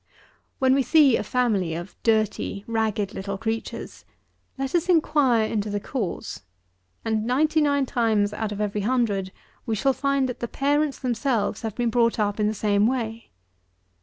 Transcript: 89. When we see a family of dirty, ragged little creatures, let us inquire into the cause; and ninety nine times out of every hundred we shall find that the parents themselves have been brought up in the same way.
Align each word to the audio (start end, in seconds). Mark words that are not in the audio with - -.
89. 0.57 0.57
When 0.57 0.73
we 0.73 0.81
see 0.81 1.15
a 1.15 1.21
family 1.23 1.75
of 1.75 1.95
dirty, 2.01 2.63
ragged 2.65 3.13
little 3.13 3.37
creatures, 3.37 4.03
let 4.57 4.73
us 4.73 4.89
inquire 4.89 5.45
into 5.45 5.69
the 5.69 5.79
cause; 5.79 6.41
and 7.05 7.23
ninety 7.23 7.61
nine 7.61 7.85
times 7.85 8.33
out 8.33 8.51
of 8.51 8.59
every 8.59 8.81
hundred 8.81 9.31
we 9.67 9.75
shall 9.75 9.93
find 9.93 10.27
that 10.27 10.39
the 10.39 10.47
parents 10.47 10.97
themselves 10.97 11.61
have 11.61 11.75
been 11.75 11.91
brought 11.91 12.17
up 12.17 12.39
in 12.39 12.47
the 12.47 12.55
same 12.55 12.87
way. 12.87 13.29